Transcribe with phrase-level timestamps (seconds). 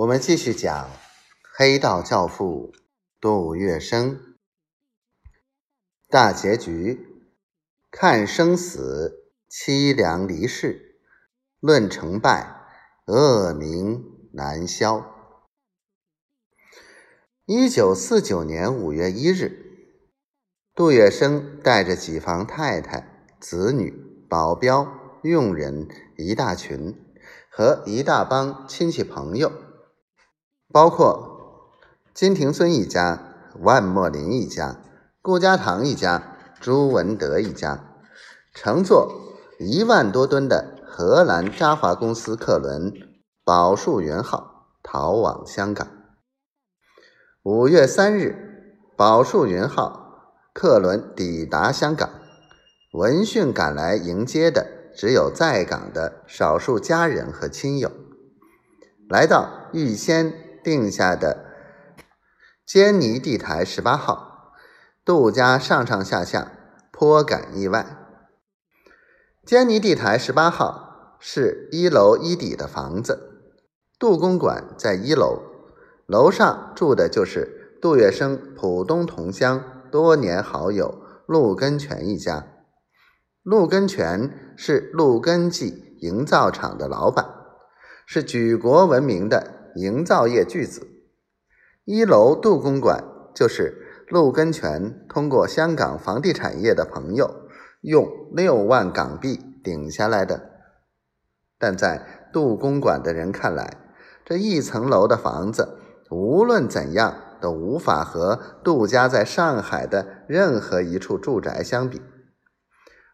[0.00, 0.88] 我们继续讲
[1.58, 2.72] 黑道教父
[3.20, 4.16] 杜月笙
[6.08, 7.22] 大结局，
[7.90, 11.02] 看生死，凄凉离世，
[11.60, 12.62] 论成败，
[13.08, 15.04] 恶名难消。
[17.44, 19.52] 一九四九年五月一日，
[20.74, 23.92] 杜月笙带着几房太太、子女、
[24.30, 25.86] 保镖、佣人
[26.16, 26.98] 一大群，
[27.50, 29.52] 和一大帮亲戚朋友。
[30.72, 31.66] 包括
[32.14, 34.80] 金庭孙一家、万墨林一家、
[35.20, 37.96] 顾家堂一家、朱文德一家，
[38.54, 39.12] 乘坐
[39.58, 42.92] 一万多吨的荷兰渣华公司客轮
[43.44, 45.88] “宝树云号”逃往香港。
[47.42, 52.08] 五月三日，“宝树云号”客轮抵达香港，
[52.92, 57.90] 闻讯赶来迎接的只有在港的少数家人和亲友，
[59.08, 60.49] 来到预先。
[60.62, 61.44] 定下的
[62.66, 64.52] 坚尼地台十八号，
[65.04, 66.52] 杜家上上下下
[66.92, 67.96] 颇感意外。
[69.44, 73.54] 坚尼地台十八号是一楼一底的房子，
[73.98, 75.42] 杜公馆在一楼，
[76.06, 82.46] 楼上住的就是杜月笙浦东同乡多年好友陆根泉一家。
[83.42, 87.26] 陆根泉是陆根记营造厂的老板，
[88.06, 89.59] 是举国闻名的。
[89.76, 90.88] 营造业巨子，
[91.84, 93.04] 一楼杜公馆
[93.34, 97.48] 就是陆根泉通过香港房地产业的朋友
[97.80, 100.50] 用六万港币顶下来的。
[101.58, 103.76] 但在杜公馆的人看来，
[104.24, 105.78] 这一层楼的房子
[106.10, 112.00] 无论怎样都无法和杜家在上海的任何一处住宅相比。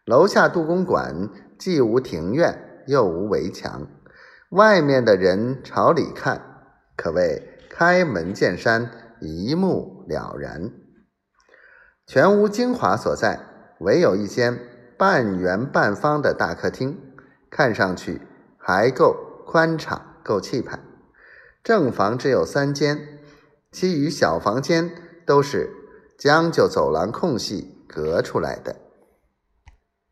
[0.05, 3.87] 楼下杜公馆既无庭院，又无围墙。
[4.51, 6.41] 外面的人朝里看，
[6.95, 8.89] 可谓开门见山，
[9.19, 10.71] 一目了然。
[12.05, 13.41] 全屋精华所在，
[13.81, 14.57] 唯有一间
[14.97, 16.97] 半圆半方的大客厅，
[17.49, 18.21] 看上去
[18.57, 20.79] 还够宽敞，够气派。
[21.61, 23.19] 正房只有三间，
[23.73, 24.89] 其余小房间
[25.25, 25.69] 都是
[26.17, 28.77] 将就走廊空隙隔出来的。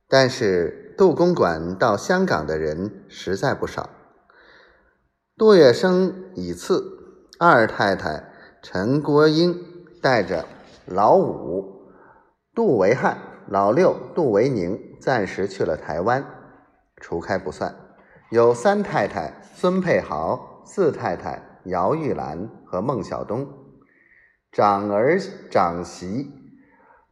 [0.10, 3.90] 但是杜公馆到香港的人实在不少。
[5.38, 6.82] 杜月笙以次，
[7.40, 8.32] 二太太
[8.62, 9.54] 陈国英
[10.02, 10.46] 带着
[10.86, 11.92] 老五
[12.54, 13.18] 杜维汉、
[13.50, 16.24] 老六杜维宁暂时去了台湾。
[17.02, 17.76] 除开不算，
[18.32, 23.46] 有三太太孙佩豪、四太太姚玉兰和孟小冬。
[24.54, 25.20] 长儿
[25.52, 26.32] 长媳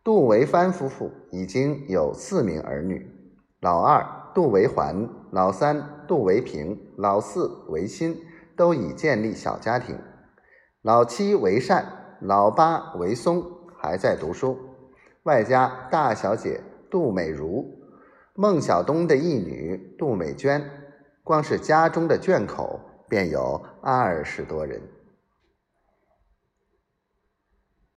[0.01, 3.05] 杜维帆夫妇已经有四名儿女，
[3.63, 5.89] 老二杜维环、老三。
[6.05, 8.17] 杜维平、老四维新
[8.57, 9.97] 都已建立小家庭，
[10.81, 13.41] 老七维善、老八维松
[13.77, 14.59] 还在读书，
[15.23, 16.59] 外加大小姐
[16.91, 17.65] 杜美如、
[18.35, 20.61] 孟小冬的义女杜美娟，
[21.23, 24.81] 光是家中的眷口便有二十多人。